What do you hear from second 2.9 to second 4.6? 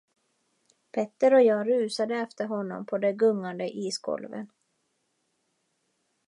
de gungande isgolven.